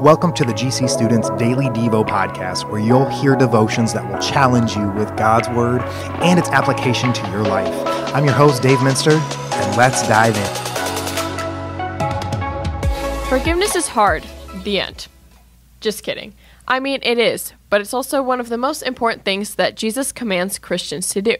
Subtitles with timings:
[0.00, 4.76] Welcome to the GC Students Daily Devo podcast, where you'll hear devotions that will challenge
[4.76, 5.82] you with God's Word
[6.22, 7.74] and its application to your life.
[8.14, 10.46] I'm your host, Dave Minster, and let's dive in.
[13.26, 14.24] Forgiveness is hard.
[14.62, 15.08] The end.
[15.80, 16.32] Just kidding.
[16.68, 20.12] I mean, it is, but it's also one of the most important things that Jesus
[20.12, 21.34] commands Christians to do.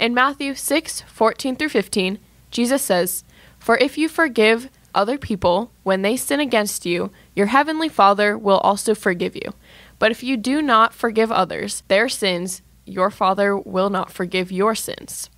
[0.00, 2.18] In Matthew 6 14 through 15,
[2.50, 3.22] Jesus says,
[3.60, 8.58] For if you forgive other people when they sin against you, your heavenly Father will
[8.58, 9.54] also forgive you.
[9.98, 14.74] But if you do not forgive others their sins, your Father will not forgive your
[14.74, 15.30] sins.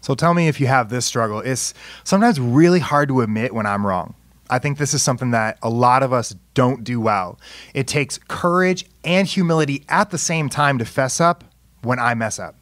[0.00, 1.40] So tell me if you have this struggle.
[1.40, 4.14] It's sometimes really hard to admit when I'm wrong.
[4.50, 7.38] I think this is something that a lot of us don't do well.
[7.72, 11.44] It takes courage and humility at the same time to fess up
[11.82, 12.54] when I mess up.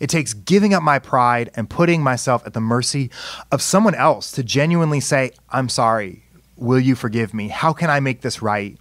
[0.00, 3.10] It takes giving up my pride and putting myself at the mercy
[3.50, 6.24] of someone else to genuinely say, I'm sorry.
[6.56, 7.48] Will you forgive me?
[7.48, 8.78] How can I make this right?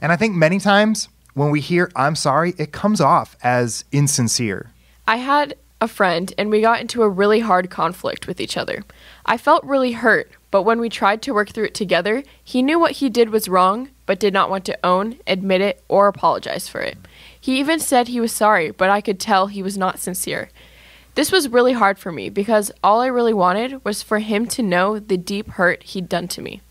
[0.00, 4.72] And I think many times when we hear, I'm sorry, it comes off as insincere.
[5.06, 8.84] I had a friend and we got into a really hard conflict with each other.
[9.26, 12.78] I felt really hurt, but when we tried to work through it together, he knew
[12.78, 16.68] what he did was wrong, but did not want to own, admit it, or apologize
[16.68, 16.96] for it.
[17.44, 20.48] He even said he was sorry, but I could tell he was not sincere.
[21.14, 24.62] This was really hard for me because all I really wanted was for him to
[24.62, 26.62] know the deep hurt he'd done to me.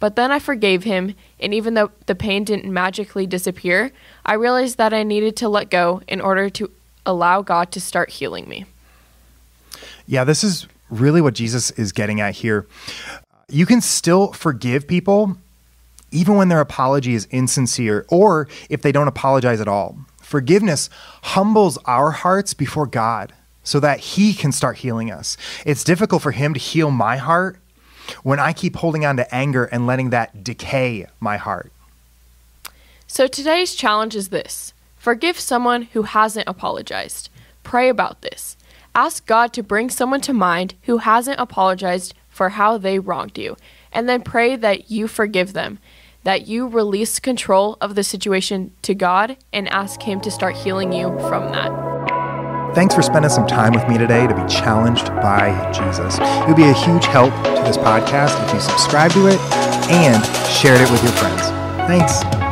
[0.00, 3.92] But then I forgave him, and even though the pain didn't magically disappear,
[4.24, 6.70] I realized that I needed to let go in order to
[7.04, 8.64] allow God to start healing me.
[10.06, 12.66] Yeah, this is really what Jesus is getting at here.
[13.50, 15.36] You can still forgive people
[16.10, 19.98] even when their apology is insincere or if they don't apologize at all.
[20.26, 20.90] Forgiveness
[21.22, 23.32] humbles our hearts before God
[23.62, 25.36] so that He can start healing us.
[25.64, 27.58] It's difficult for Him to heal my heart
[28.24, 31.70] when I keep holding on to anger and letting that decay my heart.
[33.06, 37.30] So today's challenge is this forgive someone who hasn't apologized.
[37.62, 38.56] Pray about this.
[38.96, 43.56] Ask God to bring someone to mind who hasn't apologized for how they wronged you,
[43.92, 45.78] and then pray that you forgive them
[46.26, 50.92] that you release control of the situation to God and ask Him to start healing
[50.92, 52.74] you from that.
[52.74, 56.18] Thanks for spending some time with me today to be challenged by Jesus.
[56.20, 59.38] It would be a huge help to this podcast if you subscribe to it
[59.88, 61.42] and shared it with your friends.
[61.86, 62.45] Thanks.